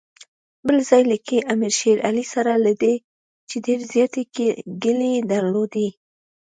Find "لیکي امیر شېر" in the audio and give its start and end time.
1.11-1.97